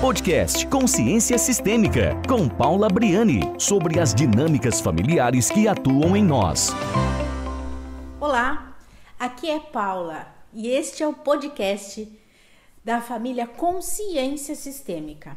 [0.00, 6.70] Podcast Consciência Sistêmica, com Paula Briani, sobre as dinâmicas familiares que atuam em nós.
[8.20, 8.76] Olá,
[9.18, 12.08] aqui é Paula e este é o podcast
[12.84, 15.36] da família Consciência Sistêmica.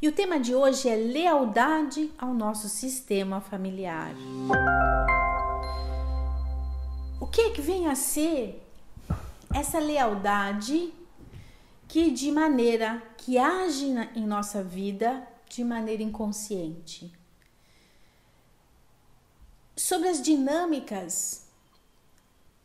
[0.00, 4.14] E o tema de hoje é lealdade ao nosso sistema familiar.
[7.20, 8.66] O que é que vem a ser
[9.52, 10.90] essa lealdade
[11.92, 17.12] que de maneira que age na, em nossa vida de maneira inconsciente.
[19.76, 21.48] Sobre as dinâmicas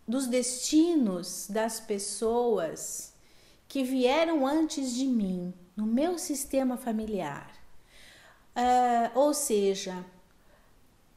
[0.07, 3.11] dos destinos das pessoas
[3.67, 7.51] que vieram antes de mim no meu sistema familiar.
[8.55, 10.05] Uh, ou seja,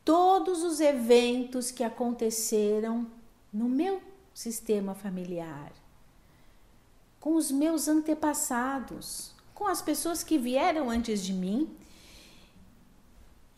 [0.04, 3.06] todos os eventos que aconteceram
[3.52, 4.02] no meu
[4.34, 5.70] sistema familiar
[7.20, 11.70] com os meus antepassados, com as pessoas que vieram antes de mim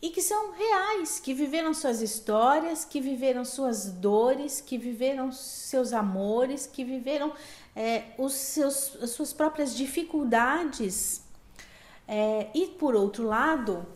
[0.01, 5.93] e que são reais, que viveram suas histórias, que viveram suas dores, que viveram seus
[5.93, 7.31] amores, que viveram
[7.73, 11.23] é, os seus, as suas próprias dificuldades.
[12.05, 13.87] É, e por outro lado,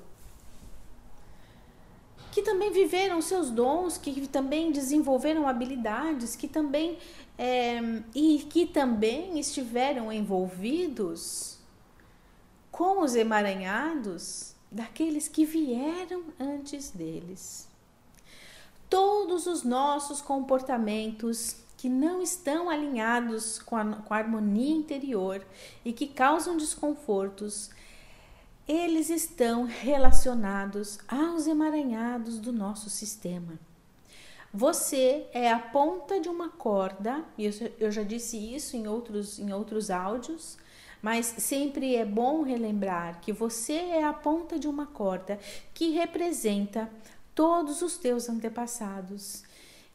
[2.31, 6.98] que também viveram seus dons, que também desenvolveram habilidades, que também
[7.38, 7.80] é,
[8.16, 11.58] e que também estiveram envolvidos
[12.72, 17.68] com os emaranhados daqueles que vieram antes deles.
[18.90, 25.46] Todos os nossos comportamentos que não estão alinhados com a, com a harmonia interior
[25.86, 27.70] e que causam desconfortos
[28.68, 33.58] eles estão relacionados aos emaranhados do nosso sistema.
[34.53, 37.45] Você é a ponta de uma corda, e
[37.80, 40.58] eu já disse isso em outros, em outros áudios,
[41.02, 45.40] mas sempre é bom relembrar que você é a ponta de uma corda
[45.73, 46.90] que representa
[47.36, 49.44] todos os teus antepassados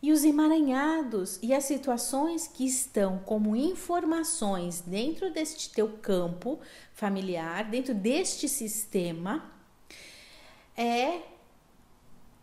[0.00, 6.58] e os emaranhados e as situações que estão como informações dentro deste teu campo
[6.92, 9.50] familiar, dentro deste sistema,
[10.76, 11.20] é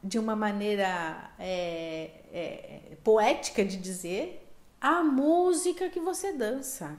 [0.03, 4.47] de uma maneira é, é, poética de dizer
[4.79, 6.97] a música que você dança.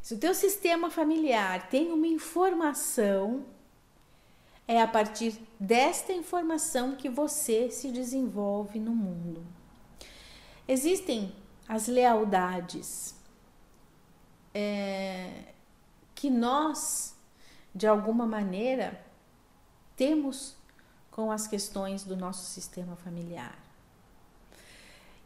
[0.00, 3.44] Se o teu sistema familiar tem uma informação
[4.70, 9.44] é a partir desta informação que você se desenvolve no mundo.
[10.68, 11.34] Existem
[11.68, 13.16] as lealdades
[14.54, 15.52] é,
[16.14, 17.16] que nós,
[17.74, 19.04] de alguma maneira,
[19.96, 20.56] temos
[21.10, 23.58] com as questões do nosso sistema familiar.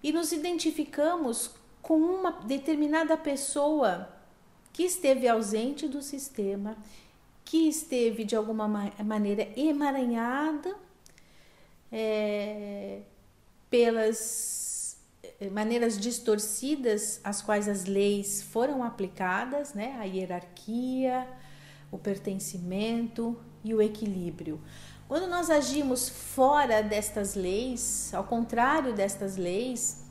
[0.03, 1.51] E nos identificamos
[1.81, 4.09] com uma determinada pessoa
[4.73, 6.77] que esteve ausente do sistema
[7.45, 8.67] que esteve de alguma
[9.05, 10.75] maneira emaranhada
[11.93, 13.03] é,
[13.69, 14.97] pelas
[15.41, 19.97] é, maneiras distorcidas às quais as leis foram aplicadas, né?
[20.01, 21.29] a hierarquia,
[21.93, 24.61] o pertencimento e o equilíbrio.
[25.15, 30.03] Quando nós agimos fora destas leis, ao contrário destas leis,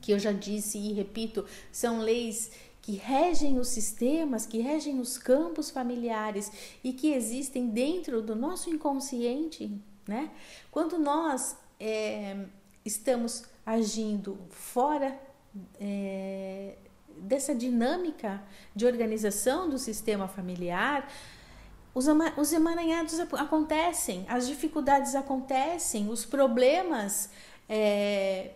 [0.00, 2.50] que eu já disse e repito, são leis
[2.80, 6.50] que regem os sistemas, que regem os campos familiares
[6.82, 9.70] e que existem dentro do nosso inconsciente,
[10.08, 10.30] né?
[10.70, 12.46] Quando nós é,
[12.86, 15.14] estamos agindo fora
[15.78, 16.78] é,
[17.18, 18.42] dessa dinâmica
[18.74, 21.06] de organização do sistema familiar,
[21.96, 22.04] os,
[22.36, 27.30] os emaranhados acontecem, as dificuldades acontecem, os problemas
[27.66, 28.50] é,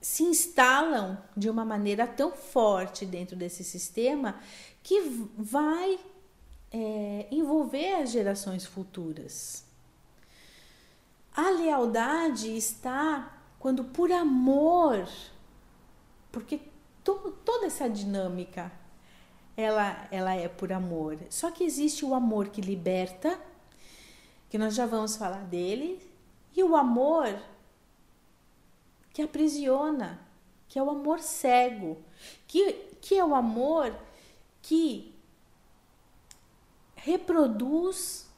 [0.00, 4.40] se instalam de uma maneira tão forte dentro desse sistema
[4.82, 5.00] que
[5.38, 6.00] vai
[6.72, 9.64] é, envolver as gerações futuras.
[11.32, 15.08] A lealdade está quando, por amor,
[16.32, 16.62] porque
[17.04, 17.14] to,
[17.44, 18.72] toda essa dinâmica
[19.60, 21.18] ela, ela é por amor.
[21.28, 23.38] Só que existe o amor que liberta,
[24.48, 26.00] que nós já vamos falar dele,
[26.56, 27.40] e o amor
[29.12, 30.20] que aprisiona,
[30.68, 31.98] que é o amor cego,
[32.46, 33.94] que, que é o amor
[34.62, 35.14] que
[36.94, 38.28] reproduz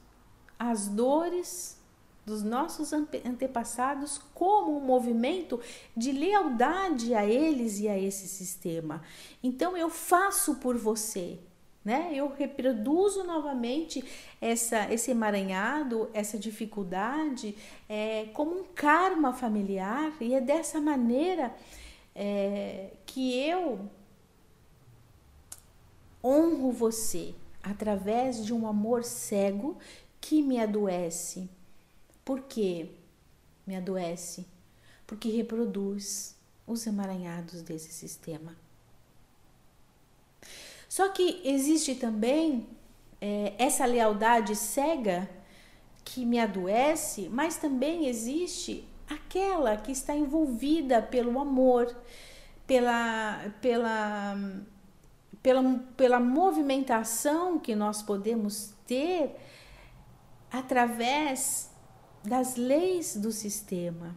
[0.57, 1.77] as dores
[2.25, 5.59] dos nossos antepassados como um movimento
[5.95, 9.01] de lealdade a eles e a esse sistema.
[9.41, 11.39] Então eu faço por você,
[11.83, 12.11] né?
[12.13, 14.03] Eu reproduzo novamente
[14.39, 17.55] essa, esse emaranhado, essa dificuldade,
[17.89, 21.53] é, como um karma familiar, e é dessa maneira
[22.15, 23.89] é, que eu
[26.23, 29.77] honro você através de um amor cego
[30.21, 31.49] que me adoece.
[32.23, 32.89] Por quê?
[33.65, 34.45] Me adoece
[35.05, 36.35] porque reproduz
[36.65, 38.55] os emaranhados desse sistema.
[40.87, 42.67] Só que existe também
[43.19, 45.29] é, essa lealdade cega
[46.05, 51.95] que me adoece, mas também existe aquela que está envolvida pelo amor,
[52.67, 54.35] pela, pela,
[55.41, 59.35] pela, pela movimentação que nós podemos ter
[60.51, 61.72] através
[62.23, 64.15] das leis do sistema,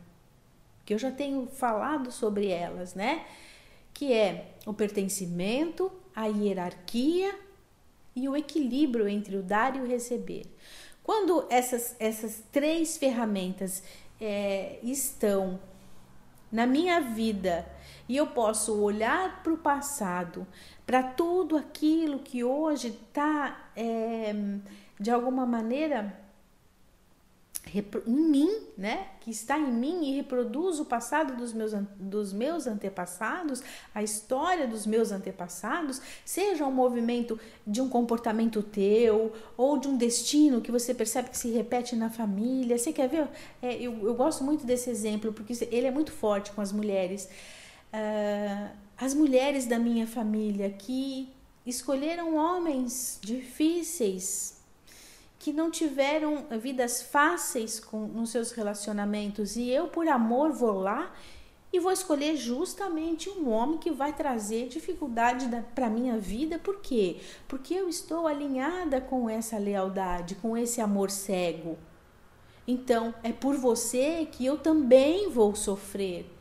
[0.84, 3.26] que eu já tenho falado sobre elas, né?
[3.92, 7.36] Que é o pertencimento, a hierarquia
[8.14, 10.46] e o equilíbrio entre o dar e o receber.
[11.02, 13.82] Quando essas, essas três ferramentas
[14.20, 15.58] é, estão
[16.50, 17.66] na minha vida
[18.08, 20.46] e eu posso olhar para o passado,
[20.86, 24.34] para tudo aquilo que hoje está é,
[24.98, 26.25] de alguma maneira
[28.06, 29.08] em mim, né?
[29.20, 33.62] Que está em mim e reproduz o passado dos meus, dos meus antepassados,
[33.94, 39.96] a história dos meus antepassados, seja um movimento de um comportamento teu ou de um
[39.96, 42.78] destino que você percebe que se repete na família.
[42.78, 43.28] Você quer ver?
[43.60, 47.28] É, eu, eu gosto muito desse exemplo porque ele é muito forte com as mulheres.
[47.92, 51.28] Uh, as mulheres da minha família que
[51.66, 54.55] escolheram homens difíceis
[55.38, 61.12] que não tiveram vidas fáceis com, nos seus relacionamentos e eu, por amor, vou lá
[61.72, 66.58] e vou escolher justamente um homem que vai trazer dificuldade para minha vida.
[66.58, 67.18] Por quê?
[67.46, 71.76] Porque eu estou alinhada com essa lealdade, com esse amor cego.
[72.66, 76.32] Então, é por você que eu também vou sofrer.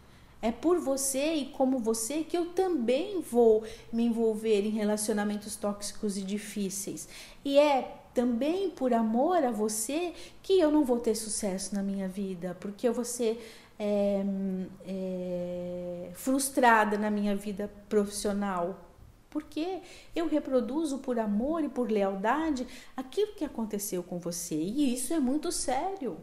[0.41, 6.17] É por você e como você que eu também vou me envolver em relacionamentos tóxicos
[6.17, 7.09] e difíceis.
[7.43, 12.07] E é também por amor a você que eu não vou ter sucesso na minha
[12.07, 13.45] vida, porque eu vou ser
[13.77, 14.23] é,
[14.87, 18.79] é, frustrada na minha vida profissional.
[19.29, 19.81] Porque
[20.15, 22.65] eu reproduzo por amor e por lealdade
[22.95, 24.55] aquilo que aconteceu com você.
[24.55, 26.17] E isso é muito sério.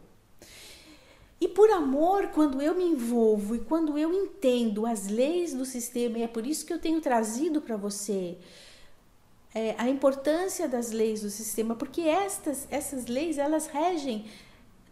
[1.39, 6.19] E por amor, quando eu me envolvo e quando eu entendo as leis do sistema,
[6.19, 8.39] e é por isso que eu tenho trazido para você
[9.55, 14.27] é, a importância das leis do sistema, porque estas, essas leis elas regem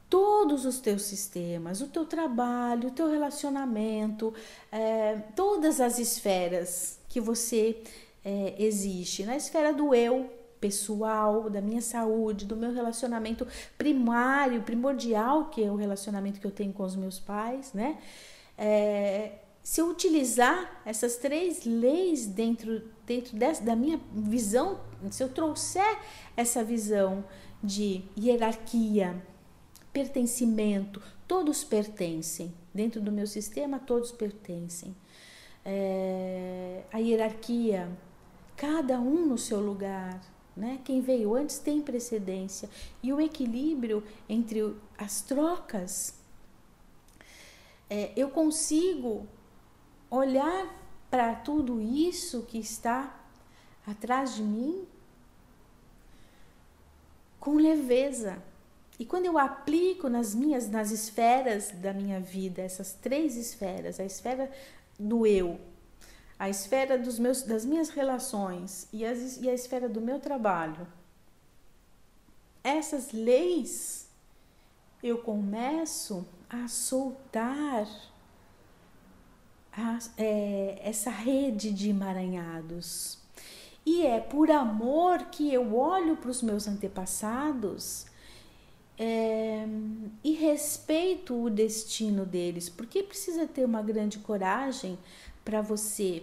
[0.09, 4.35] todos os teus sistemas, o teu trabalho, o teu relacionamento,
[4.73, 7.81] é, todas as esferas que você
[8.25, 10.29] é, existe, na esfera do eu
[10.61, 13.47] pessoal, da minha saúde, do meu relacionamento
[13.79, 17.97] primário, primordial, que é o relacionamento que eu tenho com os meus pais, né?
[19.70, 24.81] Se eu utilizar essas três leis dentro, dentro dessa, da minha visão,
[25.12, 25.96] se eu trouxer
[26.37, 27.25] essa visão
[27.62, 29.25] de hierarquia,
[29.93, 32.52] pertencimento, todos pertencem.
[32.75, 34.93] Dentro do meu sistema, todos pertencem.
[35.64, 37.96] É, a hierarquia,
[38.56, 40.20] cada um no seu lugar.
[40.56, 40.81] Né?
[40.82, 42.69] Quem veio antes tem precedência.
[43.00, 46.19] E o equilíbrio entre as trocas.
[47.88, 49.28] É, eu consigo
[50.11, 50.67] olhar
[51.11, 53.15] para tudo isso que está
[53.87, 54.87] atrás de mim
[57.38, 58.43] com leveza.
[58.99, 64.05] E quando eu aplico nas minhas nas esferas da minha vida, essas três esferas, a
[64.05, 64.50] esfera
[64.99, 65.59] do eu,
[66.38, 70.87] a esfera dos meus, das minhas relações e, as, e a esfera do meu trabalho,
[72.62, 74.07] essas leis
[75.02, 77.88] eu começo a soltar
[80.16, 83.18] é, essa rede de emaranhados.
[83.84, 88.06] E é por amor que eu olho para os meus antepassados
[88.99, 89.66] é,
[90.22, 94.99] e respeito o destino deles, porque precisa ter uma grande coragem
[95.44, 96.22] para você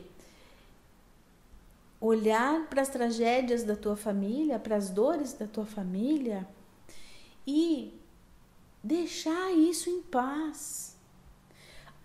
[1.99, 6.47] olhar para as tragédias da tua família, para as dores da tua família
[7.45, 7.93] e
[8.83, 10.96] deixar isso em paz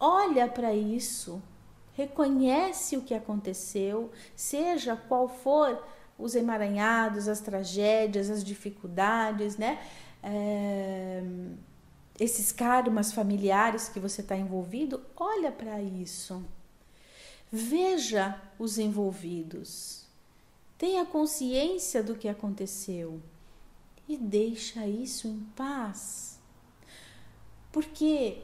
[0.02, 1.40] olha para isso,
[1.94, 5.80] reconhece o que aconteceu, seja qual for
[6.18, 9.80] os emaranhados, as tragédias, as dificuldades, né?
[10.20, 11.22] É,
[12.18, 16.44] esses karmas familiares que você está envolvido, olha para isso.
[17.50, 20.04] Veja os envolvidos.
[20.76, 23.22] Tenha consciência do que aconteceu
[24.08, 26.40] e deixa isso em paz.
[27.70, 28.42] Porque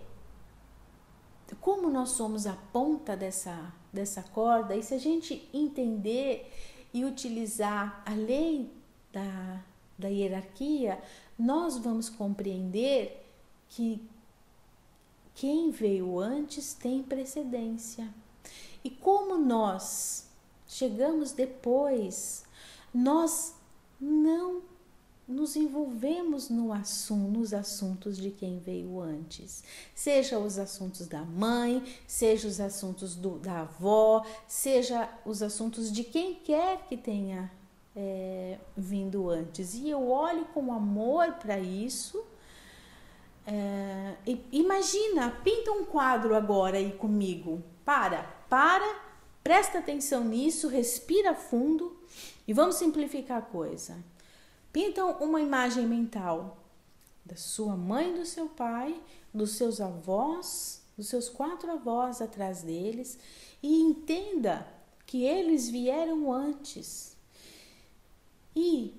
[1.68, 6.50] como nós somos a ponta dessa, dessa corda, e se a gente entender
[6.94, 8.72] e utilizar a lei
[9.12, 9.62] da,
[9.98, 10.98] da hierarquia,
[11.38, 13.22] nós vamos compreender
[13.68, 14.02] que
[15.34, 18.08] quem veio antes tem precedência.
[18.82, 20.26] E como nós
[20.66, 22.46] chegamos depois,
[22.94, 23.54] nós
[24.00, 24.62] não
[25.28, 29.62] nos envolvemos no assunto, nos assuntos de quem veio antes,
[29.94, 36.02] seja os assuntos da mãe, seja os assuntos do, da avó, seja os assuntos de
[36.02, 37.52] quem quer que tenha
[37.94, 39.74] é, vindo antes.
[39.74, 42.24] E eu olho com amor para isso.
[43.46, 44.14] É,
[44.50, 47.62] imagina, pinta um quadro agora aí comigo.
[47.84, 49.00] Para, para,
[49.44, 51.94] presta atenção nisso, respira fundo
[52.46, 53.96] e vamos simplificar a coisa.
[54.72, 56.58] Pinta uma imagem mental
[57.24, 59.00] da sua mãe, do seu pai,
[59.32, 63.18] dos seus avós, dos seus quatro avós atrás deles
[63.62, 64.66] e entenda
[65.06, 67.16] que eles vieram antes.
[68.54, 68.94] E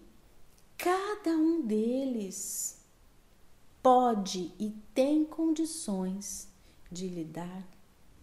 [0.78, 2.80] cada um deles
[3.82, 6.48] pode e tem condições
[6.92, 7.68] de lidar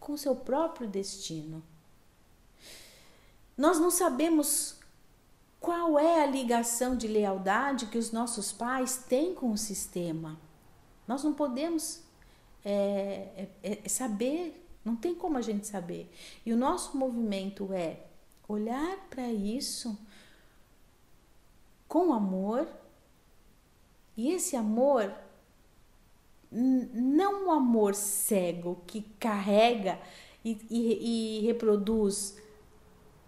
[0.01, 1.63] com seu próprio destino.
[3.57, 4.77] Nós não sabemos
[5.67, 10.39] qual é a ligação de lealdade que os nossos pais têm com o sistema.
[11.09, 12.05] Nós não podemos
[12.65, 16.09] é, é, é saber, não tem como a gente saber.
[16.47, 17.99] E o nosso movimento é
[18.47, 19.99] olhar para isso
[21.89, 22.69] com amor,
[24.17, 25.13] e esse amor
[26.49, 29.99] não um amor cego que carrega
[30.45, 32.37] e, e, e reproduz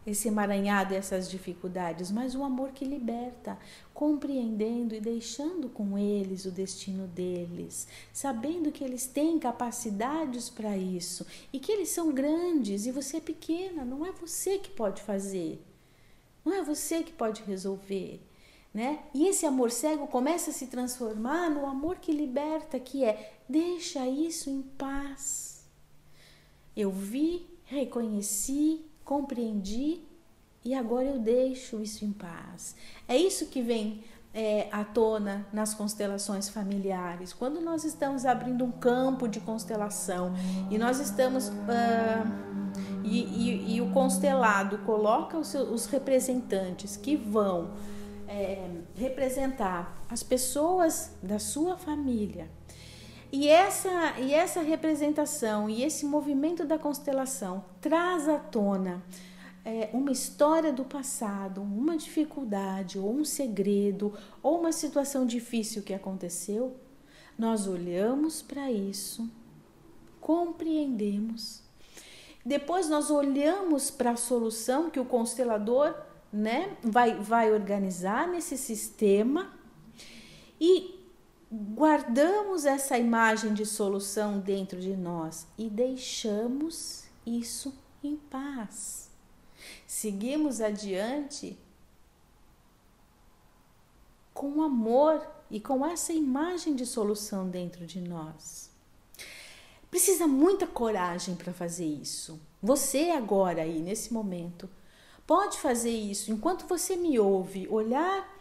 [0.08, 3.58] esse emaranhado e essas dificuldades, mas um amor que liberta,
[3.92, 11.26] compreendendo e deixando com eles o destino deles, sabendo que eles têm capacidades para isso
[11.52, 15.62] e que eles são grandes e você é pequena, não é você que pode fazer,
[16.44, 18.22] não é você que pode resolver.
[18.72, 19.00] Né?
[19.14, 24.06] E esse amor cego começa a se transformar no amor que liberta, que é deixa
[24.06, 25.66] isso em paz.
[26.76, 30.02] Eu vi, reconheci, compreendi
[30.62, 32.76] e agora eu deixo isso em paz.
[33.08, 37.32] É isso que vem é, à tona nas constelações familiares.
[37.32, 40.34] Quando nós estamos abrindo um campo de constelação
[40.70, 41.48] e nós estamos.
[41.48, 42.48] Uh,
[43.02, 47.70] e, e, e, o constelado coloca os, seus, os representantes que vão
[48.28, 52.50] é, representar as pessoas da sua família.
[53.30, 59.02] E essa, e essa representação e esse movimento da constelação traz à tona
[59.64, 65.92] é, uma história do passado, uma dificuldade, ou um segredo, ou uma situação difícil que
[65.92, 66.75] aconteceu,
[67.38, 69.28] nós olhamos para isso,
[70.23, 71.62] compreendemos.
[72.44, 75.94] Depois nós olhamos para a solução que o constelador
[76.32, 79.52] né, vai, vai organizar nesse sistema
[80.58, 80.98] e
[81.50, 89.09] guardamos essa imagem de solução dentro de nós e deixamos isso em paz
[89.87, 91.59] seguimos adiante
[94.35, 98.71] com amor e com essa imagem de solução dentro de nós.
[99.90, 102.38] Precisa muita coragem para fazer isso.
[102.62, 104.69] Você agora aí nesse momento
[105.26, 108.37] pode fazer isso enquanto você me ouve, olhar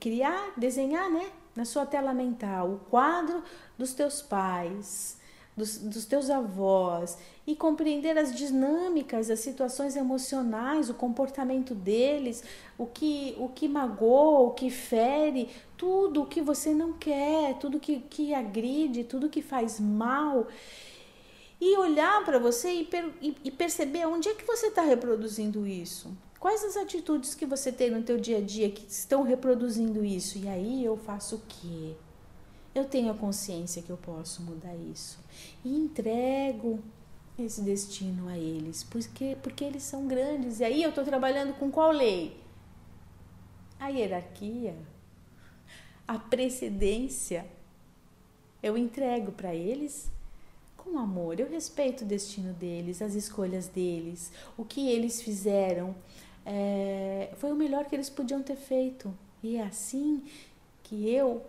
[0.00, 3.42] criar, desenhar, né, na sua tela mental o quadro
[3.76, 5.18] dos teus pais,
[5.56, 12.44] dos, dos teus avós e compreender as dinâmicas, as situações emocionais, o comportamento deles,
[12.78, 17.80] o que, o que magoa, o que fere, tudo o que você não quer, tudo
[17.80, 20.46] que, que agride, tudo que faz mal.
[21.60, 25.66] E olhar para você e, per, e, e perceber onde é que você está reproduzindo
[25.66, 26.16] isso.
[26.38, 30.38] Quais as atitudes que você tem no teu dia a dia que estão reproduzindo isso?
[30.38, 31.96] E aí eu faço o quê?
[32.78, 35.18] eu tenho a consciência que eu posso mudar isso
[35.64, 36.80] e entrego
[37.38, 40.60] esse destino a eles, porque porque eles são grandes.
[40.60, 42.36] E aí eu estou trabalhando com qual lei?
[43.78, 44.76] A hierarquia,
[46.06, 47.46] a precedência.
[48.60, 50.10] Eu entrego para eles
[50.76, 51.38] com amor.
[51.38, 55.94] Eu respeito o destino deles, as escolhas deles, o que eles fizeram.
[56.50, 59.14] É, foi o melhor que eles podiam ter feito.
[59.42, 60.22] E é assim
[60.82, 61.44] que eu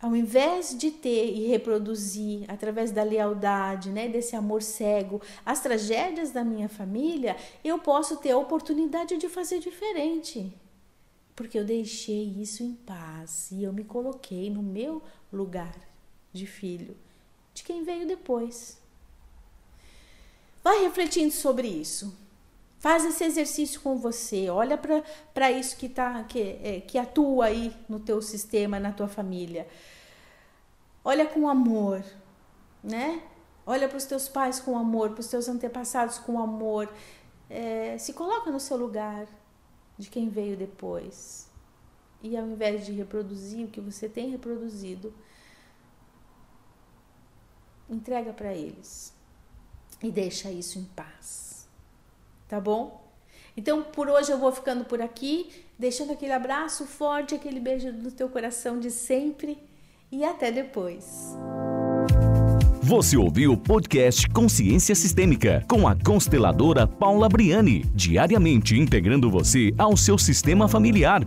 [0.00, 6.30] ao invés de ter e reproduzir através da lealdade, né, desse amor cego, as tragédias
[6.30, 10.54] da minha família, eu posso ter a oportunidade de fazer diferente.
[11.36, 15.74] Porque eu deixei isso em paz e eu me coloquei no meu lugar
[16.32, 16.96] de filho,
[17.52, 18.80] de quem veio depois.
[20.64, 22.16] Vai refletindo sobre isso.
[22.80, 24.78] Faz esse exercício com você, olha
[25.34, 29.68] para isso que, tá, que, é, que atua aí no teu sistema, na tua família.
[31.04, 32.02] Olha com amor,
[32.82, 33.22] né?
[33.66, 36.90] Olha para os teus pais com amor, para os teus antepassados com amor.
[37.50, 39.26] É, se coloca no seu lugar
[39.98, 41.50] de quem veio depois.
[42.22, 45.12] E ao invés de reproduzir o que você tem reproduzido,
[47.90, 49.12] entrega para eles
[50.02, 51.59] e deixa isso em paz.
[52.50, 53.00] Tá bom?
[53.56, 58.10] Então, por hoje eu vou ficando por aqui, deixando aquele abraço forte, aquele beijo no
[58.10, 59.56] teu coração de sempre
[60.10, 61.36] e até depois.
[62.82, 69.96] Você ouviu o podcast Consciência Sistêmica com a consteladora Paula Briani, diariamente integrando você ao
[69.96, 71.22] seu sistema familiar.